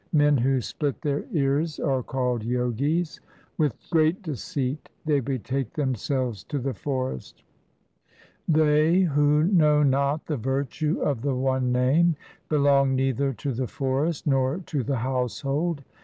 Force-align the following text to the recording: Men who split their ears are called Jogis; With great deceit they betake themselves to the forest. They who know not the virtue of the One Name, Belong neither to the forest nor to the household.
Men 0.13 0.35
who 0.37 0.61
split 0.61 0.99
their 1.03 1.25
ears 1.31 1.79
are 1.79 2.01
called 2.01 2.41
Jogis; 2.41 3.19
With 3.59 3.75
great 3.91 4.23
deceit 4.23 4.89
they 5.05 5.19
betake 5.19 5.73
themselves 5.73 6.43
to 6.45 6.57
the 6.57 6.73
forest. 6.73 7.43
They 8.47 9.01
who 9.01 9.43
know 9.43 9.83
not 9.83 10.25
the 10.25 10.37
virtue 10.37 10.99
of 11.01 11.21
the 11.21 11.35
One 11.35 11.71
Name, 11.71 12.15
Belong 12.49 12.95
neither 12.95 13.31
to 13.33 13.53
the 13.53 13.67
forest 13.67 14.25
nor 14.25 14.57
to 14.65 14.81
the 14.81 14.95
household. 14.97 15.83